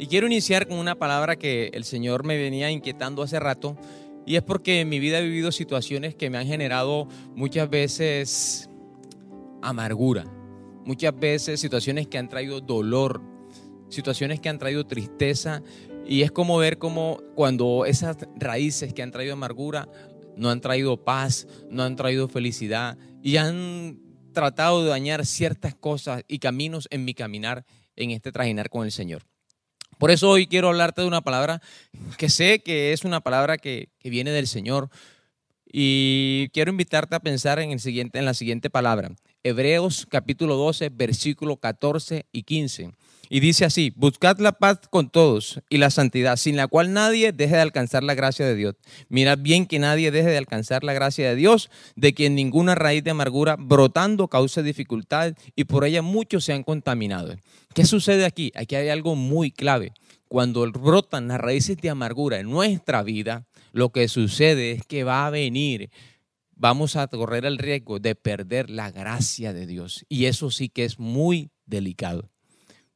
[0.00, 3.76] Y quiero iniciar con una palabra que el Señor me venía inquietando hace rato.
[4.24, 8.70] Y es porque en mi vida he vivido situaciones que me han generado muchas veces
[9.60, 10.24] amargura.
[10.86, 13.20] Muchas veces situaciones que han traído dolor.
[13.90, 15.62] Situaciones que han traído tristeza.
[16.06, 19.86] Y es como ver cómo cuando esas raíces que han traído amargura
[20.34, 24.00] no han traído paz, no han traído felicidad y han
[24.32, 28.92] tratado de dañar ciertas cosas y caminos en mi caminar, en este trajinar con el
[28.92, 29.29] Señor.
[30.00, 31.60] Por eso hoy quiero hablarte de una palabra
[32.16, 34.88] que sé que es una palabra que, viene del Señor.
[35.70, 39.12] Y quiero invitarte a pensar en, el siguiente, en la siguiente palabra.
[39.42, 42.92] Hebreos capítulo 12, versículo 14 y 15.
[43.32, 47.30] Y dice así, buscad la paz con todos y la santidad, sin la cual nadie
[47.30, 48.74] deje de alcanzar la gracia de Dios.
[49.08, 53.04] Mirad bien que nadie deje de alcanzar la gracia de Dios, de quien ninguna raíz
[53.04, 57.36] de amargura brotando cause dificultad y por ella muchos se han contaminado.
[57.72, 58.50] ¿Qué sucede aquí?
[58.56, 59.92] Aquí hay algo muy clave.
[60.26, 65.28] Cuando brotan las raíces de amargura en nuestra vida, lo que sucede es que va
[65.28, 65.90] a venir
[66.60, 70.04] vamos a correr el riesgo de perder la gracia de Dios.
[70.10, 72.29] Y eso sí que es muy delicado.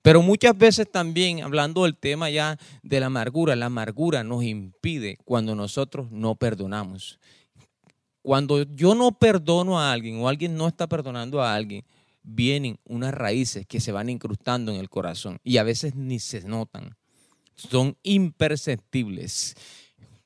[0.04, 5.16] Pero muchas veces también, hablando del tema ya de la amargura, la amargura nos impide
[5.24, 7.18] cuando nosotros no perdonamos.
[8.20, 11.86] Cuando yo no perdono a alguien o alguien no está perdonando a alguien,
[12.22, 16.42] vienen unas raíces que se van incrustando en el corazón y a veces ni se
[16.42, 16.94] notan.
[17.54, 19.56] Son imperceptibles.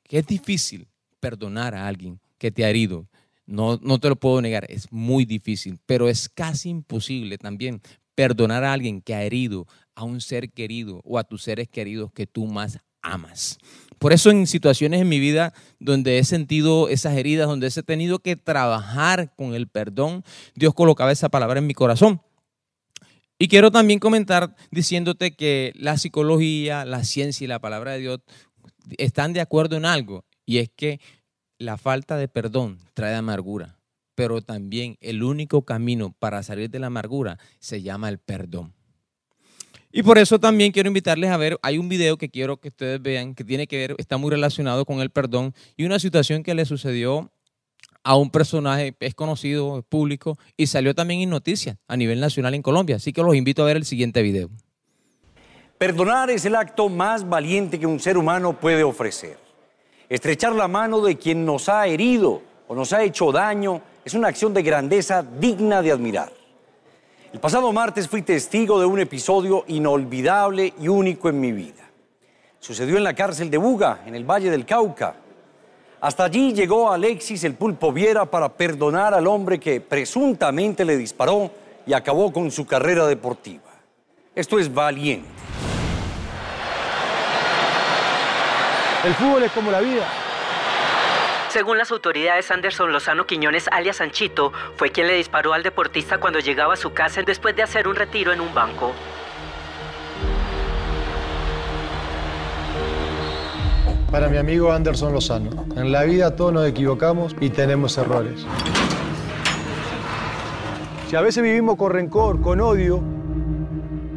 [0.09, 0.89] Es difícil
[1.21, 3.07] perdonar a alguien que te ha herido.
[3.47, 7.81] No, no te lo puedo negar, es muy difícil, pero es casi imposible también
[8.19, 12.11] perdonar a alguien que ha herido a un ser querido o a tus seres queridos
[12.13, 13.59] que tú más amas.
[14.01, 18.19] Por eso en situaciones en mi vida donde he sentido esas heridas, donde he tenido
[18.19, 20.25] que trabajar con el perdón,
[20.57, 22.21] Dios colocaba esa palabra en mi corazón.
[23.39, 28.19] Y quiero también comentar diciéndote que la psicología, la ciencia y la palabra de Dios
[28.97, 30.99] están de acuerdo en algo, y es que
[31.57, 33.78] la falta de perdón trae amargura
[34.19, 38.75] pero también el único camino para salir de la amargura se llama el perdón.
[39.93, 43.01] Y por eso también quiero invitarles a ver, hay un video que quiero que ustedes
[43.01, 46.53] vean que tiene que ver, está muy relacionado con el perdón y una situación que
[46.57, 47.31] le sucedió
[48.03, 52.55] a un personaje, es conocido, es público y salió también en noticias a nivel nacional
[52.55, 52.97] en Colombia.
[52.97, 54.51] Así que los invito a ver el siguiente video.
[55.79, 59.39] Perdonar es el acto más valiente que un ser humano puede ofrecer.
[60.09, 64.29] Estrechar la mano de quien nos ha herido o nos ha hecho daño es una
[64.29, 66.33] acción de grandeza digna de admirar.
[67.33, 71.85] El pasado martes fui testigo de un episodio inolvidable y único en mi vida.
[72.59, 75.15] Sucedió en la cárcel de Buga, en el Valle del Cauca.
[76.01, 81.51] Hasta allí llegó Alexis el Pulpo Viera para perdonar al hombre que presuntamente le disparó
[81.87, 83.65] y acabó con su carrera deportiva.
[84.35, 85.29] Esto es valiente.
[89.05, 90.07] El fútbol es como la vida.
[91.51, 96.41] Según las autoridades, Anderson Lozano Quiñones, alias Sanchito, fue quien le disparó al deportista cuando
[96.41, 98.93] llegaba a su casa después de hacer un retiro en un banco.
[104.11, 108.47] Para mi amigo Anderson Lozano, en la vida todos nos equivocamos y tenemos errores.
[111.09, 113.01] Si a veces vivimos con rencor, con odio,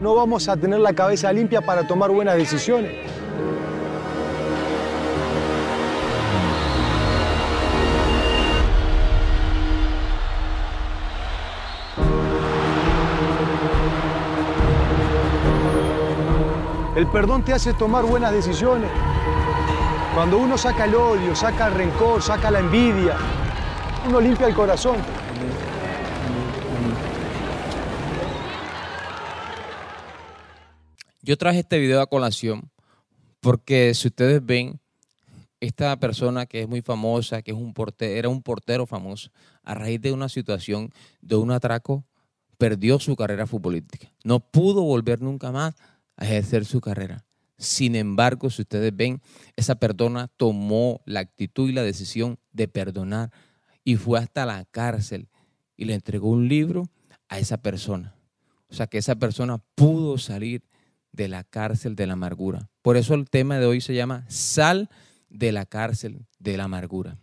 [0.02, 2.92] no vamos a tener la cabeza limpia para tomar buenas decisiones.
[17.02, 18.92] El perdón te hace tomar buenas decisiones.
[20.14, 23.18] Cuando uno saca el odio, saca el rencor, saca la envidia,
[24.08, 24.98] uno limpia el corazón.
[31.24, 32.70] Yo traje este video a colación
[33.40, 34.80] porque si ustedes ven,
[35.60, 39.32] esta persona que es muy famosa, que es un portero, era un portero famoso,
[39.64, 42.06] a raíz de una situación de un atraco,
[42.60, 44.12] perdió su carrera futbolística.
[44.24, 45.74] No pudo volver nunca más
[46.22, 47.26] a ejercer su carrera.
[47.58, 49.22] Sin embargo, si ustedes ven,
[49.56, 53.32] esa persona tomó la actitud y la decisión de perdonar
[53.84, 55.30] y fue hasta la cárcel
[55.76, 56.90] y le entregó un libro
[57.28, 58.14] a esa persona.
[58.70, 60.62] O sea que esa persona pudo salir
[61.12, 62.70] de la cárcel de la amargura.
[62.84, 64.90] Por eso el tema de hoy se llama Sal
[65.28, 67.18] de la cárcel de la amargura.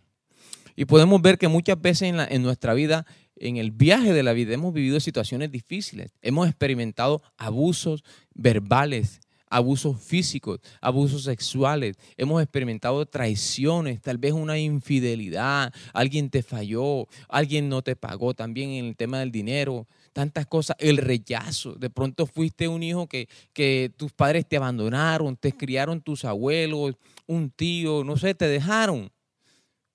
[0.75, 3.05] Y podemos ver que muchas veces en, en nuestra vida
[3.39, 8.03] en el viaje de la vida hemos vivido situaciones difíciles, hemos experimentado abusos
[8.33, 17.07] verbales, abusos físicos, abusos sexuales, hemos experimentado traiciones, tal vez una infidelidad, alguien te falló,
[17.27, 21.73] alguien no te pagó también en el tema del dinero, tantas cosas, el rechazo.
[21.73, 26.95] De pronto fuiste un hijo que, que tus padres te abandonaron, te criaron tus abuelos,
[27.25, 29.11] un tío, no sé, te dejaron.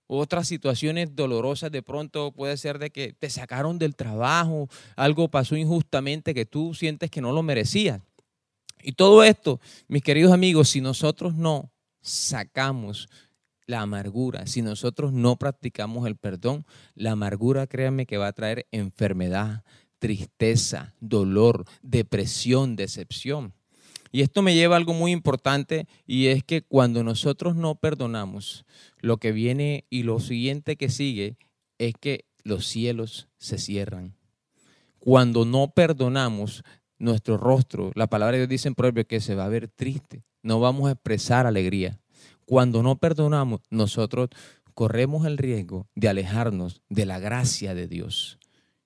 [0.07, 5.57] Otras situaciones dolorosas de pronto puede ser de que te sacaron del trabajo, algo pasó
[5.57, 8.01] injustamente que tú sientes que no lo merecías.
[8.83, 11.73] Y todo esto, mis queridos amigos, si nosotros no
[12.03, 13.09] sacamos
[13.67, 18.67] la amargura, si nosotros no practicamos el perdón, la amargura, créanme que va a traer
[18.73, 19.65] enfermedad,
[19.99, 23.55] tristeza, dolor, depresión, decepción.
[24.15, 28.65] Y esto me lleva a algo muy importante y es que cuando nosotros no perdonamos,
[29.01, 31.37] lo que viene y lo siguiente que sigue
[31.79, 34.15] es que los cielos se cierran.
[35.01, 36.63] Cuando no perdonamos,
[36.97, 40.23] nuestro rostro, la palabra de Dios dice en Proverbios que se va a ver triste,
[40.45, 41.99] no vamos a expresar alegría.
[42.47, 44.29] Cuando no perdonamos, nosotros
[44.75, 48.39] corremos el riesgo de alejarnos de la gracia de Dios.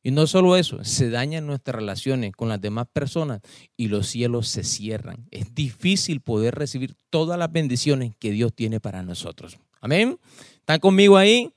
[0.03, 3.41] Y no solo eso, se dañan nuestras relaciones con las demás personas
[3.77, 5.27] y los cielos se cierran.
[5.31, 9.59] Es difícil poder recibir todas las bendiciones que Dios tiene para nosotros.
[9.81, 10.19] Amén.
[10.55, 11.53] ¿Están conmigo ahí?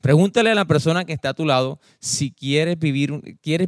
[0.00, 3.12] Pregúntale a la persona que está a tu lado si quieres vivir,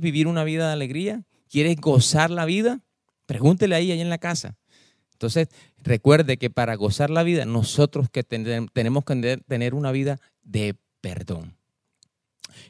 [0.00, 2.80] vivir una vida de alegría, quieres gozar la vida.
[3.26, 4.56] Pregúntele ahí, ahí en la casa.
[5.12, 5.48] Entonces,
[5.78, 11.57] recuerde que para gozar la vida, nosotros que tenemos que tener una vida de perdón.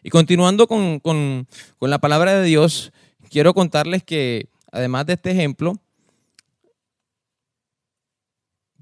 [0.02, 1.46] Y continuando con, con,
[1.80, 2.92] la palabra de Dios,
[3.30, 5.74] quiero contarles que además de este ejemplo,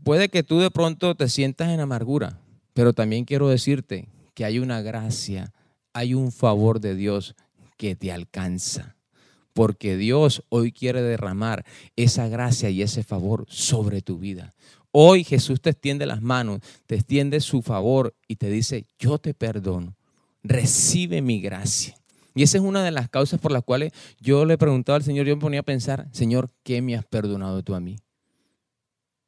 [0.03, 2.41] puede que tú de pronto te sientas en amargura,
[2.75, 5.53] pero también quiero decirte que hay una gracia,
[5.93, 7.35] hay un favor de Dios
[7.77, 8.97] que te alcanza.
[9.53, 11.65] Porque Dios hoy quiere derramar
[11.97, 14.53] esa gracia y ese favor sobre tu vida.
[14.93, 19.33] Hoy Jesús te extiende las manos, te extiende su favor y te dice, yo te
[19.33, 19.97] perdono
[20.49, 21.95] recibe mi gracia.
[22.35, 25.27] Y esa es una de las causas por las cuales yo le preguntaba al Señor,
[25.27, 27.97] yo me ponía a pensar, Señor, ¿qué me has perdonado tú a mí?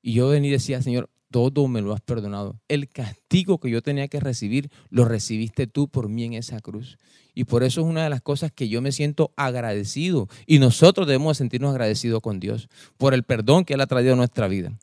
[0.02, 2.60] Y yo venía y decía, Señor, todo me lo has perdonado.
[2.68, 6.98] El castigo que yo tenía que recibir, lo recibiste tú por mí en esa cruz.
[7.34, 10.28] Y por eso es una de las cosas que yo me siento agradecido.
[10.46, 14.16] Y nosotros debemos sentirnos agradecidos con Dios por el perdón que Él ha traído a
[14.16, 14.78] nuestra vida.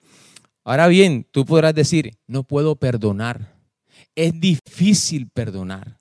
[0.64, 3.56] Ahora bien, tú podrás decir, no puedo perdonar.
[4.16, 6.00] Es difícil perdonar.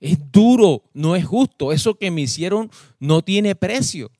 [0.00, 1.72] Es duro, no es justo.
[1.72, 4.10] Eso que me hicieron no tiene precio.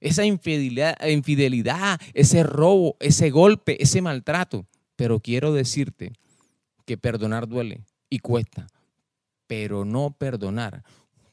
[0.00, 4.66] Esa infidelidad, infidelidad, ese robo, ese golpe, ese maltrato.
[4.96, 6.12] Pero quiero decirte
[6.86, 8.66] que perdonar duele y cuesta.
[9.46, 10.84] Pero no perdonar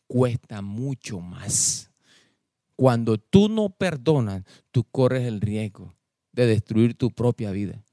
[0.07, 1.92] cuesta mucho más.
[2.75, 5.94] Cuando tú no perdonas, tú corres el riesgo
[6.31, 7.83] de destruir tu propia vida,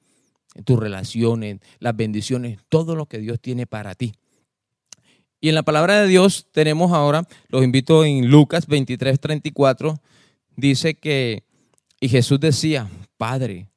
[0.65, 4.15] tus relaciones, las bendiciones, todo lo que Dios tiene para ti.
[5.45, 10.01] Y en la palabra de Dios tenemos ahora, los invito en Lucas 23, 34,
[10.57, 11.43] dice que,
[12.01, 12.89] y Jesús decía,
[13.19, 13.69] Padre,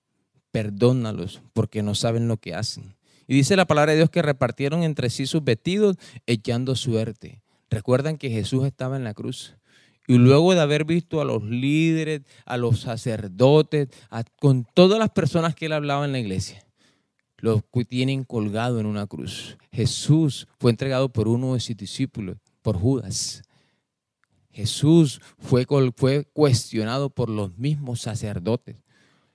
[0.51, 2.95] perdónalos porque no saben lo que hacen.
[3.27, 7.41] Y dice la palabra de Dios que repartieron entre sí sus vestidos echando suerte.
[7.69, 9.57] Recuerdan que Jesús estaba en la cruz.
[10.07, 13.89] Y luego de haber visto a los líderes, a los sacerdotes,
[14.39, 16.65] con todas las personas que él hablaba en la iglesia,
[17.38, 19.57] lo tienen colgado en una cruz.
[19.72, 23.44] Jesús fue entregado por uno de sus discípulos, por Judas.
[24.51, 28.78] Jesús fue, fue cuestionado por los mismos sacerdotes.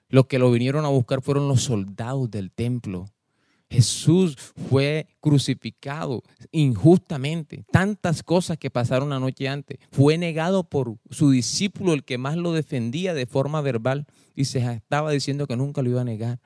[0.09, 3.07] Los que lo vinieron a buscar fueron los soldados del templo.
[3.71, 4.37] Jesús
[4.69, 7.65] fue crucificado injustamente.
[7.71, 9.79] Tantas cosas que pasaron la noche antes.
[9.91, 14.59] Fue negado por su discípulo, el que más lo defendía de forma verbal, y se
[14.59, 16.39] estaba diciendo que nunca lo iba a negar.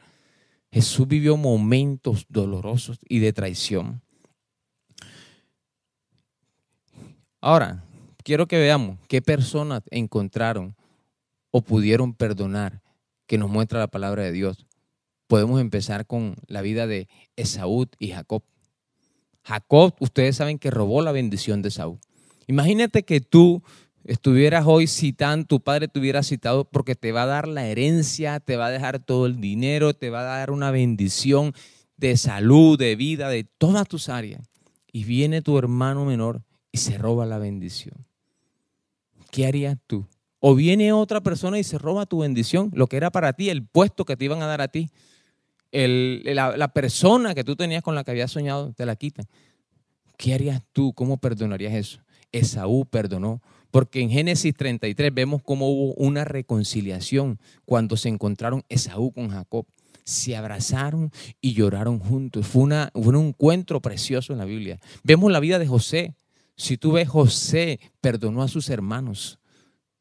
[0.76, 4.02] Jesús vivió momentos dolorosos y de traición.
[7.40, 7.83] Ahora,
[8.23, 10.76] quiero que veamos qué personas encontraron
[11.50, 12.83] o pudieron perdonar
[13.26, 14.66] que nos muestra la palabra de Dios.
[15.28, 18.42] Podemos empezar con la vida de Esaú y Jacob.
[19.45, 21.99] Jacob, ustedes saben que robó la bendición de Esaú.
[22.49, 23.62] Imagínate que tú
[24.07, 28.41] estuvieras hoy citando, tu padre te hubiera citado porque te va a dar la herencia,
[28.41, 31.53] te va a dejar todo el dinero, te va a dar una bendición
[31.97, 34.43] de salud, de vida, de todas tus áreas.
[34.93, 38.07] Y viene tu hermano menor y se roba la bendición.
[39.31, 40.07] ¿Qué harías tú?
[40.39, 43.67] O viene otra persona y se roba tu bendición, lo que era para ti, el
[43.67, 44.91] puesto que te iban a dar a ti.
[45.73, 49.27] la, la persona que tú tenías con la que habías soñado, te la quitan.
[50.17, 50.93] ¿Qué harías tú?
[50.95, 52.01] ¿Cómo perdonarías eso?
[52.33, 59.13] Esaú perdonó porque en Génesis 33 vemos cómo hubo una reconciliación cuando se encontraron Esaú
[59.13, 59.67] con Jacob.
[60.05, 62.47] Se abrazaron y lloraron juntos.
[62.47, 64.79] Fue, una, un encuentro precioso en la Biblia.
[65.03, 66.15] Vemos la vida de José.
[66.57, 69.39] Si tú ves, José perdonó a sus hermanos,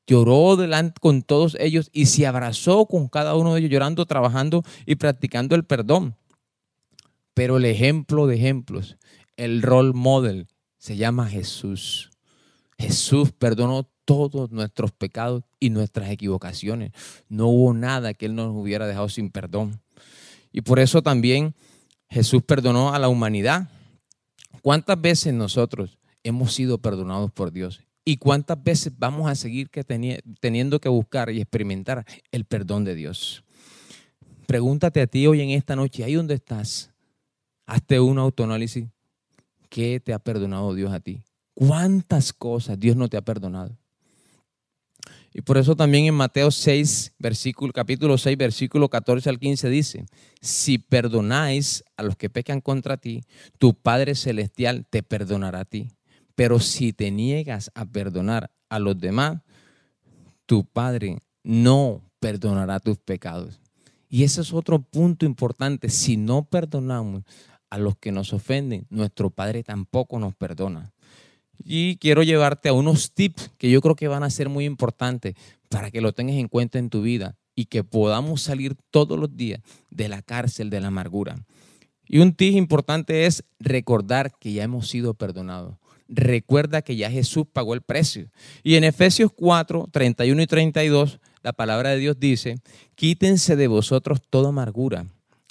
[0.08, 4.64] lloró delante con todos ellos y se abrazó con cada uno de ellos, llorando, trabajando
[4.86, 6.16] y practicando el perdón.
[7.34, 8.98] Pero el ejemplo de ejemplos,
[9.36, 12.12] el role model, se llama Jesús.
[12.78, 16.92] Jesús perdonó todos nuestros pecados y nuestras equivocaciones.
[17.30, 19.82] No hubo nada que Él nos hubiera dejado sin perdón.
[20.52, 21.56] Y por eso también
[22.10, 23.70] Jesús perdonó a la humanidad.
[24.62, 27.82] ¿Cuántas veces nosotros hemos sido perdonados por Dios?
[28.06, 32.94] ¿Y cuántas veces vamos a seguir que teniendo que buscar y experimentar el perdón de
[32.94, 33.44] Dios?
[34.46, 36.92] Pregúntate a ti hoy en esta noche, ahí donde estás,
[37.66, 38.88] hazte un autoanálisis.
[39.70, 41.24] ¿Qué te ha perdonado Dios a ti?
[41.56, 43.76] ¿Cuántas cosas Dios no te ha perdonado?
[45.34, 50.06] Y por eso también en Mateo 6, versículo, capítulo 6, versículo 14 al 15 dice,
[50.42, 53.24] si perdonáis a los que pecan contra ti,
[53.58, 55.92] tu Padre Celestial te perdonará a ti.
[56.36, 59.42] Pero si te niegas a perdonar a los demás,
[60.46, 63.60] tu Padre no perdonará tus pecados.
[64.10, 65.90] Y ese es otro punto importante.
[65.90, 67.24] Si no perdonamos
[67.70, 70.94] a los que nos ofenden, nuestro Padre tampoco nos perdona.
[71.64, 75.36] Y quiero llevarte a unos tips que yo creo que van a ser muy importantes
[75.70, 79.36] para que lo tengas en cuenta en tu vida y que podamos salir todos los
[79.36, 81.38] días de la cárcel de la amargura.
[82.08, 85.78] Y un tip importante es recordar que ya hemos sido perdonados.
[86.08, 88.30] Recuerda que ya Jesús pagó el precio.
[88.62, 92.58] Y en Efesios 4, 31 y 32, la palabra de Dios dice,
[92.94, 95.08] quítense de vosotros toda amargura,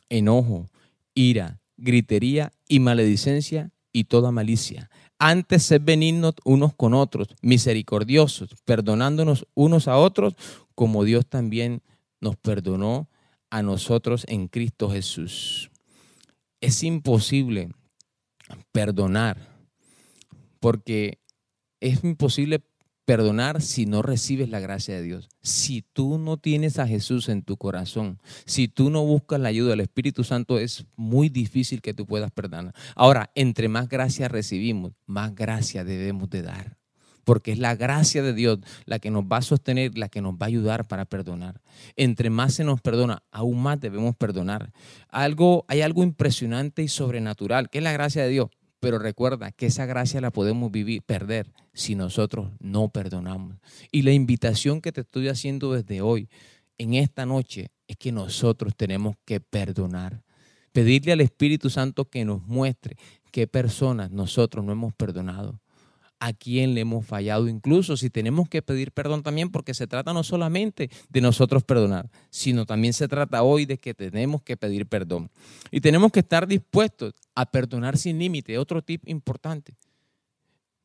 [0.08, 0.68] enojo,
[1.14, 9.46] ira, gritería y maledicencia y toda malicia antes ser benignos unos con otros, misericordiosos, perdonándonos
[9.54, 10.34] unos a otros,
[10.74, 11.82] como Dios también
[12.20, 13.08] nos perdonó
[13.50, 15.70] a nosotros en Cristo Jesús.
[16.60, 17.70] Es imposible
[18.72, 19.36] perdonar,
[20.60, 21.20] porque
[21.80, 22.64] es imposible
[23.04, 25.28] perdonar si no recibes la gracia de Dios.
[25.42, 29.70] Si tú no tienes a Jesús en tu corazón, si tú no buscas la ayuda
[29.70, 32.74] del Espíritu Santo, es muy difícil que tú puedas perdonar.
[32.94, 36.78] Ahora, entre más gracia recibimos, más gracia debemos de dar.
[37.24, 40.34] Porque es la gracia de Dios la que nos va a sostener, la que nos
[40.34, 41.62] va a ayudar para perdonar.
[41.96, 44.72] Entre más se nos perdona, aún más debemos perdonar.
[45.08, 48.50] Algo, hay algo impresionante y sobrenatural, que es la gracia de Dios.
[48.84, 53.56] Pero recuerda que esa gracia la podemos vivir, perder si nosotros no perdonamos.
[53.90, 56.28] Y la invitación que te estoy haciendo desde hoy,
[56.76, 60.22] en esta noche, es que nosotros tenemos que perdonar.
[60.72, 62.96] Pedirle al Espíritu Santo que nos muestre
[63.30, 65.60] qué personas nosotros no hemos perdonado
[66.24, 70.14] a quién le hemos fallado, incluso si tenemos que pedir perdón también, porque se trata
[70.14, 74.86] no solamente de nosotros perdonar, sino también se trata hoy de que tenemos que pedir
[74.86, 75.30] perdón.
[75.70, 78.56] Y tenemos que estar dispuestos a perdonar sin límite.
[78.56, 79.74] Otro tip importante.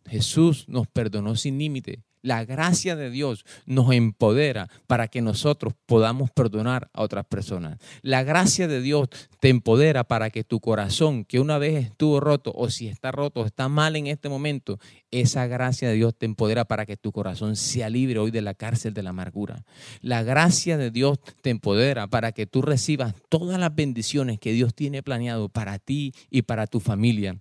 [0.05, 6.31] Jesús nos perdonó sin límite la gracia de Dios nos empodera para que nosotros podamos
[6.31, 7.79] perdonar a otras personas.
[8.01, 9.09] La gracia de Dios
[9.39, 13.45] te empodera para que tu corazón, que una vez estuvo roto o si está roto,
[13.45, 14.79] está mal en este momento,
[15.11, 18.53] esa gracia de Dios te empodera para que tu corazón sea libre hoy de la
[18.53, 19.63] cárcel de la amargura.
[20.01, 24.73] La gracia de Dios te empodera para que tú recibas todas las bendiciones que Dios
[24.73, 27.39] tiene planeado para ti y para tu familia.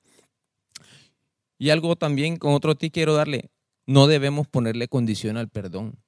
[1.59, 3.51] Y algo también con otro ti quiero darle,
[3.89, 5.99] no debemos ponerle condición al perdón.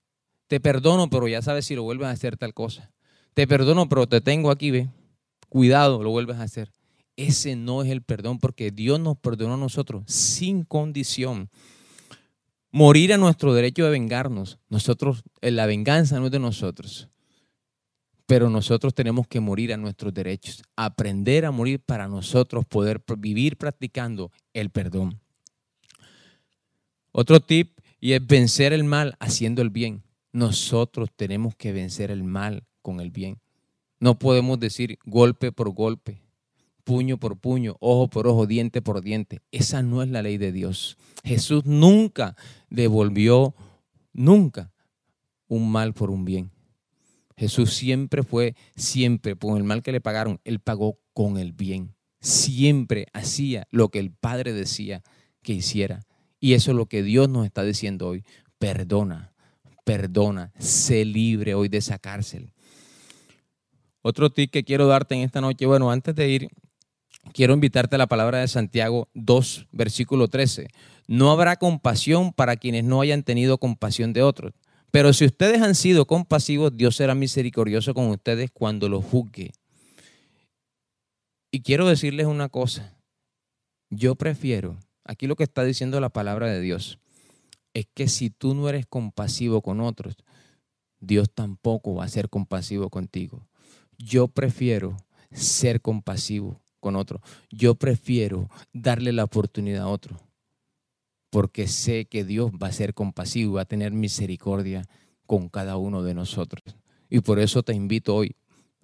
[0.49, 2.93] Te perdono, pero ya sabes si lo vuelves a hacer tal cosa.
[3.33, 4.91] Te perdono, pero te tengo aquí, ve.
[5.49, 6.73] Cuidado, lo vuelves a hacer.
[7.17, 11.49] Ese no es el perdón porque Dios nos perdonó a nosotros sin condición.
[12.71, 14.59] Morir a nuestro derecho de vengarnos.
[14.69, 17.09] Nosotros, eh, la venganza no es de nosotros.
[18.27, 20.63] Pero nosotros tenemos que morir a nuestros derechos.
[20.77, 25.19] Aprender a morir para nosotros poder vivir practicando el perdón.
[27.12, 30.02] Otro tip y es vencer el mal haciendo el bien.
[30.33, 33.40] Nosotros tenemos que vencer el mal con el bien.
[33.99, 36.23] No podemos decir golpe por golpe,
[36.85, 39.40] puño por puño, ojo por ojo, diente por diente.
[39.50, 40.97] Esa no es la ley de Dios.
[41.25, 42.37] Jesús nunca
[42.71, 43.55] devolvió,
[44.12, 44.73] nunca,
[45.49, 46.50] un mal por un bien.
[47.37, 51.95] Jesús siempre fue, siempre, por el mal que le pagaron, él pagó con el bien.
[52.21, 55.02] Siempre hacía lo que el Padre decía
[55.43, 56.00] que hiciera.
[56.40, 58.25] Y eso es lo que Dios nos está diciendo hoy.
[58.59, 59.32] Perdona,
[59.85, 62.52] perdona, sé libre hoy de esa cárcel.
[64.02, 66.49] Otro tip que quiero darte en esta noche, bueno, antes de ir,
[67.35, 70.68] quiero invitarte a la palabra de Santiago 2, versículo 13.
[71.06, 74.54] No habrá compasión para quienes no hayan tenido compasión de otros.
[74.90, 79.52] Pero si ustedes han sido compasivos, Dios será misericordioso con ustedes cuando los juzgue.
[81.52, 82.97] Y quiero decirles una cosa.
[83.90, 86.99] Yo prefiero Aquí lo que está diciendo la palabra de Dios
[87.75, 90.16] es que si tú no eres compasivo con otros,
[91.00, 93.47] Dios tampoco va a ser compasivo contigo.
[93.99, 94.97] Yo prefiero
[95.33, 97.21] ser compasivo con otro.
[97.50, 100.16] Yo prefiero darle la oportunidad a otro.
[101.30, 104.88] Porque sé que Dios va a ser compasivo, va a tener misericordia
[105.26, 106.62] con cada uno de nosotros.
[107.09, 108.35] Y por eso te invito hoy,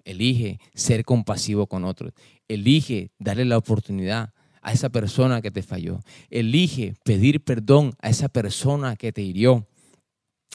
[0.05, 2.13] elige ser compasivo con otros.
[2.47, 4.33] Elige darle la oportunidad
[4.67, 6.01] a esa persona que te falló.
[6.29, 9.65] Elige pedir perdón a esa persona que te hirió.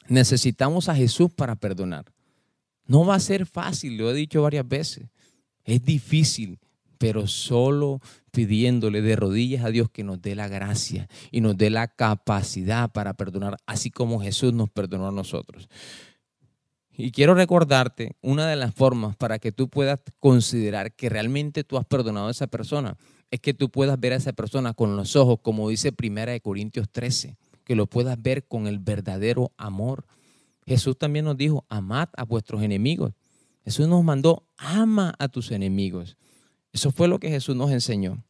[0.07, 2.12] Necesitamos a Jesús para perdonar.
[2.85, 5.09] No va a ser fácil, lo he dicho varias veces.
[5.64, 6.59] Es difícil,
[6.99, 8.02] pero solo
[8.33, 12.92] pidiéndole de rodillas a Dios que nos dé la gracia y nos dé la capacidad
[12.92, 15.71] para perdonar, así como Jesús nos perdonó a nosotros.
[16.95, 21.78] Y quiero recordarte una de las formas para que tú puedas considerar que realmente tú
[21.78, 22.99] has perdonado a esa persona,
[23.33, 26.43] es que tú puedas ver a esa persona con los ojos, como dice Primera de
[26.43, 30.05] Corintios 13, que lo puedas ver con el verdadero amor.
[30.67, 33.15] Jesús también nos dijo, amad a vuestros enemigos.
[33.65, 36.19] Jesús nos mandó, ama a tus enemigos.
[36.75, 38.23] Eso fue lo que Jesús nos enseñó.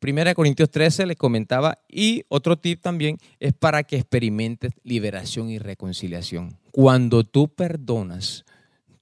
[0.00, 5.60] Primera Corintios 13 les comentaba y otro tip también es para que experimentes liberación y
[5.60, 6.58] reconciliación.
[6.72, 8.44] Cuando tú perdonas,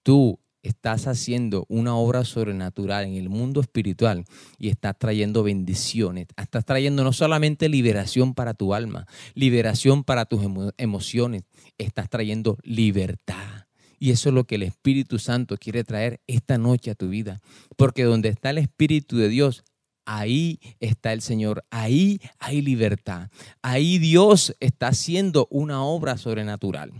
[0.03, 4.25] tú estás haciendo una obra sobrenatural en el mundo espiritual
[4.59, 10.41] y estás trayendo bendiciones, estás trayendo no solamente liberación para tu alma, liberación para tus
[10.79, 11.45] emociones,
[11.79, 13.67] estás trayendo libertad.
[13.99, 17.41] Y eso es lo que el Espíritu Santo quiere traer esta noche a tu vida.
[17.77, 19.65] Porque donde está el Espíritu de Dios,
[20.05, 23.31] ahí está el Señor, ahí hay libertad,
[23.63, 26.93] ahí Dios está haciendo una obra sobrenatural.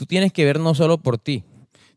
[0.00, 1.44] Tú tienes que ver no solo por ti,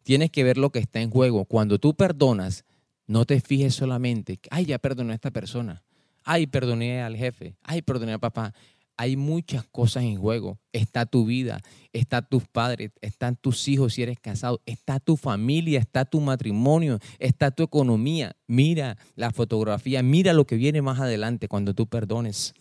[0.03, 1.45] tienes que ver lo que está en juego.
[1.45, 2.65] Cuando tú perdonas,
[3.07, 5.85] no te fijes solamente, ay, ya perdoné a esta persona,
[6.25, 8.53] ay, perdoné al jefe, ay, perdoné al papá
[8.97, 10.59] hay muchas cosas en juego.
[10.73, 11.61] Está tu vida,
[11.93, 16.99] está tus padres, están tus hijos si eres casado, está tu familia, está tu matrimonio,
[17.19, 18.35] está tu economía.
[18.47, 22.53] Mira la fotografía, mira lo que viene más adelante cuando tú perdones.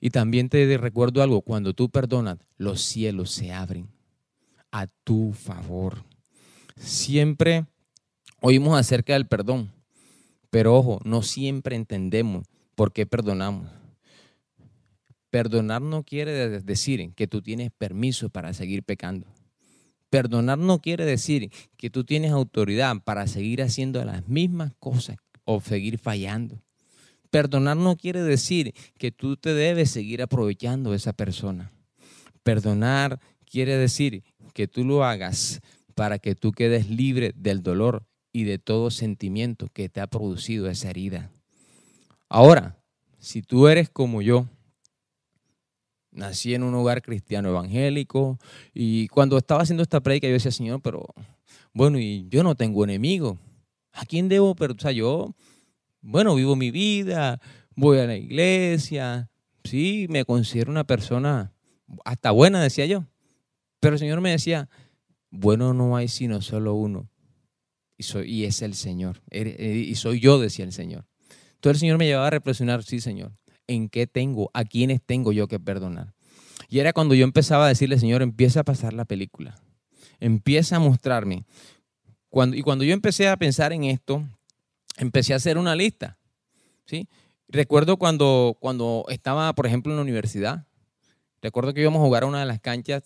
[0.00, 3.88] Y también te recuerdo algo, cuando tú perdonas, los cielos se abren
[4.70, 6.04] a tu favor.
[6.76, 7.66] Siempre
[8.40, 9.70] oímos acerca del perdón,
[10.48, 13.68] pero ojo, no siempre entendemos por qué perdonamos.
[15.30, 19.26] Perdonar no quiere decir que tú tienes permiso para seguir pecando.
[20.08, 25.60] Perdonar no quiere decir que tú tienes autoridad para seguir haciendo las mismas cosas o
[25.60, 26.60] seguir fallando.
[27.30, 31.72] Perdonar no quiere decir que tú te debes seguir aprovechando de esa persona.
[32.42, 35.60] Perdonar quiere decir que tú lo hagas
[35.94, 40.68] para que tú quedes libre del dolor y de todo sentimiento que te ha producido
[40.68, 41.30] esa herida.
[42.28, 42.76] Ahora,
[43.18, 44.46] si tú eres como yo,
[46.12, 48.38] Nací en un hogar cristiano evangélico
[48.74, 51.06] y cuando estaba haciendo esta prédica yo decía, Señor, pero
[51.72, 53.38] bueno, y yo no tengo enemigo.
[53.92, 54.56] ¿A quién debo?
[54.56, 55.34] Pero, o sea, yo,
[56.00, 57.40] bueno, vivo mi vida,
[57.74, 59.30] voy a la iglesia,
[59.64, 61.52] sí, me considero una persona
[62.04, 63.04] hasta buena, decía yo.
[63.80, 64.68] Pero el Señor me decía,
[65.30, 67.08] bueno no hay sino solo uno.
[67.96, 69.22] Y, soy, y es el Señor.
[69.30, 71.06] Y soy yo, decía el Señor.
[71.54, 73.32] Entonces el Señor me llevaba a reflexionar, sí, Señor
[73.70, 76.14] en qué tengo, a quiénes tengo yo que perdonar.
[76.68, 79.56] Y era cuando yo empezaba a decirle, Señor, empieza a pasar la película,
[80.18, 81.44] empieza a mostrarme.
[82.28, 84.24] Cuando, y cuando yo empecé a pensar en esto,
[84.96, 86.18] empecé a hacer una lista.
[86.86, 87.08] ¿sí?
[87.48, 90.66] Recuerdo cuando, cuando estaba, por ejemplo, en la universidad,
[91.42, 93.02] recuerdo que íbamos a jugar a una de las canchas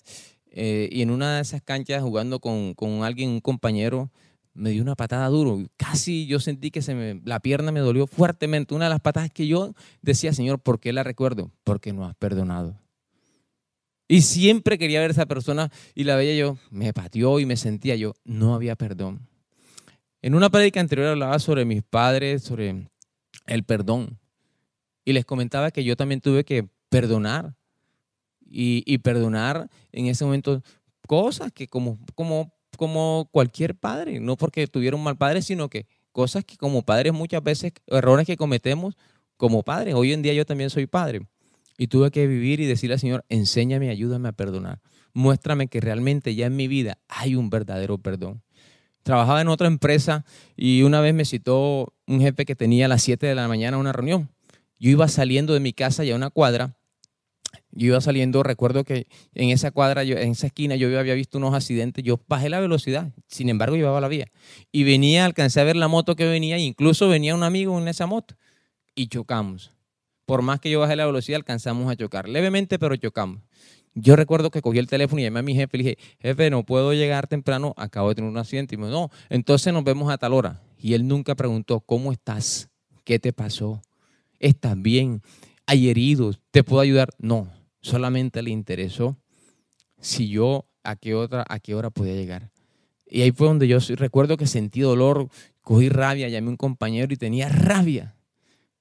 [0.50, 4.10] eh, y en una de esas canchas jugando con, con alguien, un compañero,
[4.54, 5.60] me dio una patada duro.
[5.76, 8.74] Casi yo sentí que se me, la pierna me dolió fuertemente.
[8.74, 11.50] Una de las patadas que yo decía, Señor, ¿por qué la recuerdo?
[11.64, 12.78] Porque no has perdonado.
[14.06, 17.56] Y siempre quería ver a esa persona y la veía yo, me pateó y me
[17.56, 19.26] sentía yo, no había perdón.
[20.24, 22.88] En una prédica anterior hablaba sobre mis padres, sobre
[23.44, 24.18] el perdón.
[25.04, 27.54] Y les comentaba que yo también tuve que perdonar.
[28.40, 30.62] Y, perdonar en ese momento
[31.06, 31.98] cosas que como,
[33.32, 37.42] cualquier padre, no porque tuviera un mal padre, sino que cosas que como padres muchas
[37.42, 38.96] veces, errores que cometemos
[39.36, 39.92] como padres.
[39.92, 41.26] Hoy en día yo también soy padre
[41.76, 44.80] y tuve que vivir y decirle al Señor, enséñame, ayúdame a perdonar.
[45.12, 48.43] Muéstrame que realmente ya en mi vida hay un verdadero perdón.
[49.04, 50.24] Trabajaba en otra empresa
[50.56, 53.78] y una vez me citó un jefe que tenía a las 7 de la mañana
[53.78, 54.28] una reunión.
[54.80, 56.74] Yo iba saliendo de mi casa ya a una cuadra
[57.76, 61.54] yo iba saliendo, recuerdo que en esa cuadra, en esa esquina, yo había visto unos
[61.54, 64.28] accidentes, yo bajé la velocidad, sin embargo llevaba la vía.
[64.70, 68.06] Y venía, alcancé a ver la moto que venía, incluso venía un amigo en esa
[68.06, 68.36] moto,
[68.94, 69.72] y chocamos.
[70.24, 73.40] Por más que yo bajé la velocidad, alcanzamos a chocar, levemente, pero chocamos.
[73.94, 76.50] Yo recuerdo que cogí el teléfono y llamé a mi jefe y le dije, jefe,
[76.50, 78.74] no puedo llegar temprano, acabo de tener un accidente.
[78.74, 80.60] Y me dijo, no, entonces nos vemos a tal hora.
[80.78, 82.68] Y él nunca preguntó, ¿cómo estás?
[83.04, 83.82] ¿Qué te pasó?
[84.40, 85.22] ¿Estás bien?
[85.66, 86.40] ¿Hay heridos?
[86.50, 87.10] ¿Te puedo ayudar?
[87.18, 87.48] No,
[87.80, 89.16] solamente le interesó
[90.00, 92.50] si yo a qué, otra, a qué hora podía llegar.
[93.06, 95.28] Y ahí fue donde yo recuerdo que sentí dolor,
[95.60, 98.16] cogí rabia, llamé a un compañero y tenía rabia.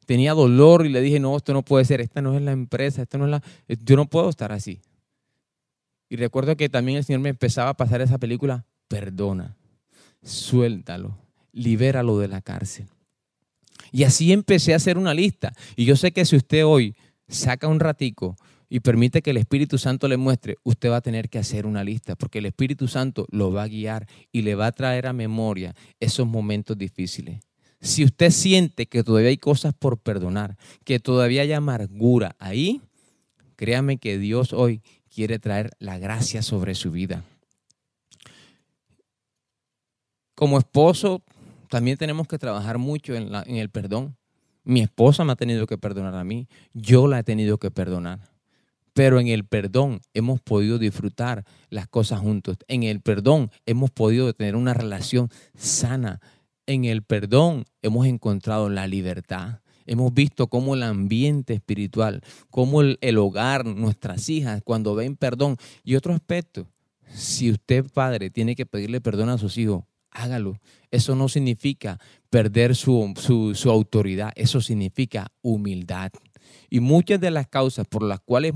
[0.05, 3.03] Tenía dolor y le dije, no, esto no puede ser, esta no es la empresa,
[3.03, 3.43] esto no es la...
[3.67, 4.81] Yo no puedo estar así.
[6.13, 9.57] Y recuerdo que también el Señor me empezaba a pasar esa película, perdona,
[10.21, 11.17] suéltalo,
[11.51, 12.85] libéralo de la cárcel.
[13.91, 15.53] Y así empecé a hacer una lista.
[15.75, 16.95] Y yo sé que si usted hoy
[17.27, 18.35] saca un ratico
[18.69, 21.83] y permite que el Espíritu Santo le muestre, usted va a tener que hacer una
[21.83, 25.13] lista, porque el Espíritu Santo lo va a guiar y le va a traer a
[25.13, 27.39] memoria esos momentos difíciles.
[27.81, 32.81] Si usted siente que todavía hay cosas por perdonar, que todavía hay amargura ahí,
[33.55, 37.23] créame que Dios hoy quiere traer la gracia sobre su vida.
[40.35, 41.21] Como esposo,
[41.69, 44.17] también tenemos que trabajar mucho en, en, el perdón.
[44.63, 48.19] Mi esposa me ha tenido que perdonar a mí, yo la he tenido que perdonar.
[48.93, 52.57] Pero en el perdón hemos podido disfrutar las cosas juntos.
[52.67, 56.21] En el perdón hemos podido tener una relación sana.
[56.67, 59.62] En el perdón hemos encontrado la libertad.
[59.85, 65.57] Hemos visto cómo el ambiente espiritual, cómo el, hogar, nuestras hijas, cuando ven perdón.
[65.83, 66.67] Y otro aspecto,
[67.13, 70.59] si usted, padre, tiene que pedirle perdón a sus hijos, hágalo.
[70.91, 73.13] Eso no significa perder su,
[73.55, 76.11] su autoridad, eso significa humildad.
[76.69, 78.53] Y muchas de las causas por las cuales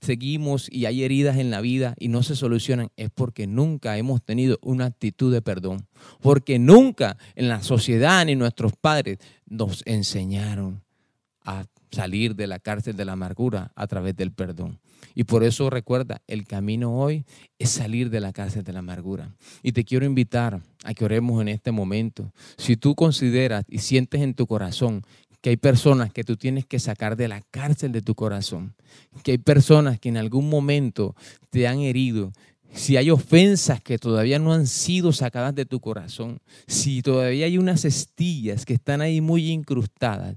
[0.00, 4.22] seguimos y hay heridas en la vida y no se solucionan es porque nunca hemos
[4.22, 5.86] tenido una actitud de perdón.
[6.20, 10.82] Porque nunca en la sociedad ni nuestros padres nos enseñaron
[11.44, 14.78] a salir de la cárcel de la amargura a través del perdón.
[15.14, 17.24] Y por eso recuerda, el camino hoy
[17.58, 19.34] es salir de la cárcel de la amargura.
[19.62, 22.32] Y te quiero invitar a que oremos en este momento.
[22.56, 25.02] Si tú consideras y sientes en tu corazón
[25.40, 28.74] que hay personas que tú tienes que sacar de la cárcel de tu corazón,
[29.22, 31.14] que hay personas que en algún momento
[31.50, 32.32] te han herido,
[32.72, 37.58] si hay ofensas que todavía no han sido sacadas de tu corazón, si todavía hay
[37.58, 40.36] unas estillas que están ahí muy incrustadas,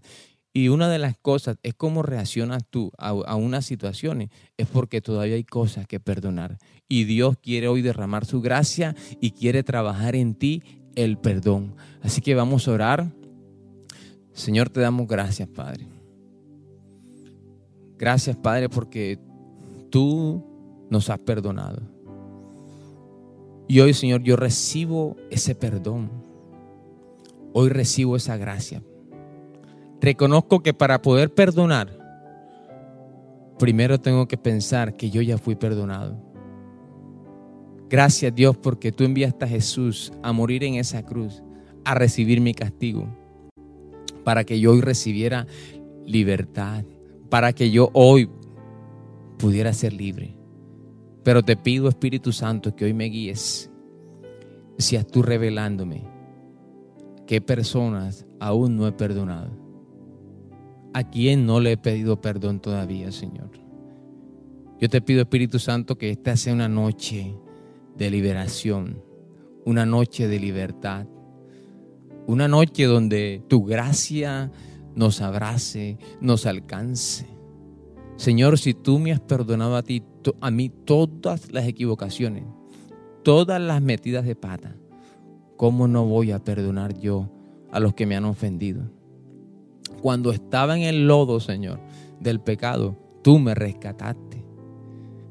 [0.55, 5.01] y una de las cosas es cómo reaccionas tú a, a, unas situaciones, es porque
[5.01, 6.59] todavía hay cosas que perdonar.
[6.87, 10.61] Y Dios quiere hoy derramar su gracia y quiere trabajar en ti
[10.95, 11.75] el perdón.
[12.01, 13.22] Así que vamos a orar.
[14.33, 15.87] Señor, te damos gracias, Padre.
[17.97, 19.19] Gracias, Padre, porque
[19.89, 20.43] tú
[20.89, 21.81] nos has perdonado.
[23.67, 26.09] Y hoy, Señor, yo recibo ese perdón.
[27.53, 28.81] Hoy recibo esa gracia.
[30.01, 31.97] Reconozco que para poder perdonar,
[33.59, 36.17] primero tengo que pensar que yo ya fui perdonado.
[37.87, 41.43] Gracias Dios porque tú enviaste a Jesús a morir en esa cruz,
[41.85, 43.07] a recibir mi castigo
[44.23, 45.47] para que yo hoy recibiera
[46.05, 46.85] libertad,
[47.29, 48.29] para que yo hoy
[49.37, 50.35] pudiera ser libre.
[51.23, 53.71] Pero te pido, Espíritu Santo, que hoy me guíes,
[54.77, 56.03] seas tú revelándome
[57.25, 59.51] qué personas aún no he perdonado,
[60.93, 63.49] a quién no le he pedido perdón todavía, Señor.
[64.79, 67.37] Yo te pido, Espíritu Santo, que esta sea una noche
[67.95, 69.01] de liberación,
[69.65, 71.07] una noche de libertad,
[72.27, 74.51] una noche donde tu gracia
[74.95, 77.25] nos abrace, nos alcance.
[78.15, 80.03] Señor, si tú me has perdonado a ti,
[80.39, 82.43] a mí todas las equivocaciones,
[83.23, 84.75] todas las metidas de pata,
[85.57, 87.29] ¿cómo no voy a perdonar yo
[87.71, 88.83] a los que me han ofendido?
[90.01, 91.79] Cuando estaba en el lodo, Señor,
[92.19, 94.43] del pecado, tú me rescataste.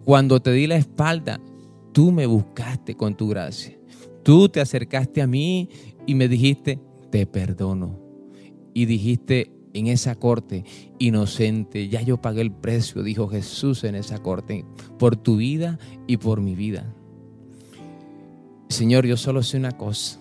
[0.05, 1.41] Cuando te di la espalda,
[1.93, 3.79] tú me buscaste con tu gracia.
[4.23, 5.69] Tú te acercaste a mí
[6.07, 6.79] y me dijiste,
[7.11, 7.99] te perdono.
[8.75, 10.65] Y dijiste en esa corte,
[10.99, 14.65] inocente, ya yo pagué el precio, dijo Jesús en esa corte,
[14.99, 16.95] por tu vida y por mi vida.
[18.69, 20.21] Señor, yo solo sé una cosa,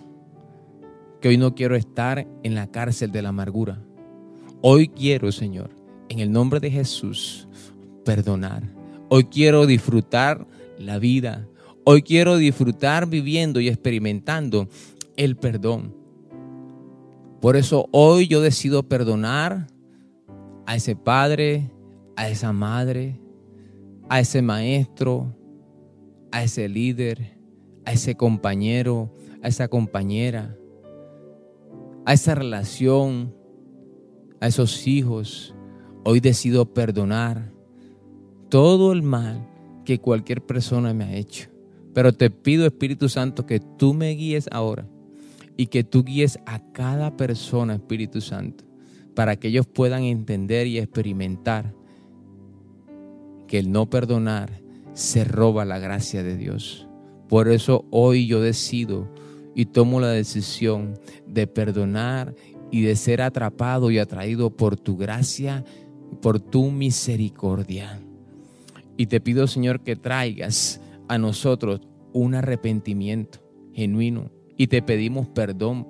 [1.20, 3.82] que hoy no quiero estar en la cárcel de la amargura.
[4.60, 5.70] Hoy quiero, Señor,
[6.08, 7.48] en el nombre de Jesús,
[8.04, 8.62] perdonar.
[9.08, 10.46] Hoy quiero disfrutar
[10.78, 11.48] la vida.
[11.84, 14.68] Hoy quiero disfrutar viviendo y experimentando
[15.16, 15.94] el perdón.
[17.40, 19.66] Por eso hoy yo decido perdonar
[20.64, 21.70] a ese padre,
[22.16, 23.20] a esa madre,
[24.08, 25.34] a ese maestro,
[26.30, 27.36] a ese líder,
[27.84, 30.56] a ese compañero, a esa compañera,
[32.06, 33.34] a esa relación,
[34.40, 35.54] a esos hijos.
[36.04, 37.52] Hoy decido perdonar
[38.48, 39.48] todo el mal
[39.84, 41.48] que cualquier persona me ha hecho.
[41.92, 44.86] Pero te pido, Espíritu Santo, que tú me guíes ahora
[45.56, 48.64] y que tú guíes a cada persona, Espíritu Santo,
[49.14, 51.74] para que ellos puedan entender y experimentar
[53.46, 54.62] que el no perdonar
[54.94, 56.88] se roba la gracia de Dios.
[57.28, 59.08] Por eso hoy yo decido
[59.54, 60.94] y tomo la decisión
[61.26, 62.34] de perdonar
[62.70, 65.64] y de ser atrapado y atraído por tu gracia,
[66.20, 68.00] por tu misericordia.
[68.96, 71.80] Y te pido, Señor, que traigas a nosotros
[72.12, 73.40] un arrepentimiento
[73.72, 74.30] genuino.
[74.62, 75.88] Y te pedimos perdón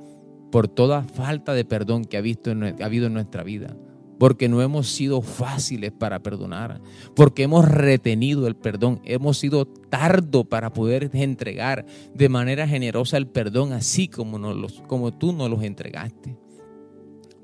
[0.50, 3.76] por toda falta de perdón que ha, visto ha habido en nuestra vida.
[4.18, 6.80] Porque no hemos sido fáciles para perdonar.
[7.14, 9.02] Porque hemos retenido el perdón.
[9.04, 15.12] Hemos sido tardo para poder entregar de manera generosa el perdón, así como, nos como
[15.12, 16.34] tú nos los entregaste.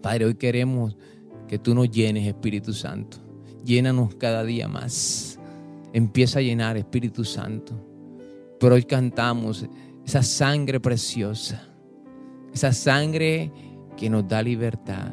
[0.01, 0.97] Padre, hoy queremos
[1.47, 3.19] que tú nos llenes, Espíritu Santo.
[3.67, 5.39] Llénanos cada día más.
[5.93, 7.75] Empieza a llenar, Espíritu Santo.
[8.59, 9.67] Pero hoy cantamos
[10.09, 11.69] esa sangre preciosa,
[12.55, 13.53] esa sangre
[13.95, 15.13] que nos da libertad,